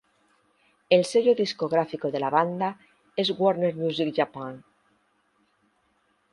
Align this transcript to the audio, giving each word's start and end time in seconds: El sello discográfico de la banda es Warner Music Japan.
El 0.95 1.03
sello 1.05 1.35
discográfico 1.35 2.09
de 2.09 2.19
la 2.19 2.31
banda 2.31 2.79
es 3.15 3.29
Warner 3.39 3.75
Music 3.75 4.15
Japan. 4.17 4.63